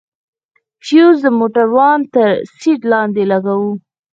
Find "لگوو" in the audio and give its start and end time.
3.31-3.71